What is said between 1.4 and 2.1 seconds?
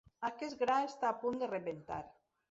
de rebentar.